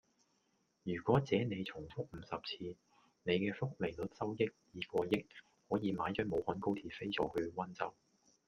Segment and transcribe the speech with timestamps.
[0.81, 2.75] 如是這你重複五十次，
[3.21, 5.27] 你既複利率收益已過億，
[5.69, 7.93] 可以買張武漢高鐵飛坐去溫州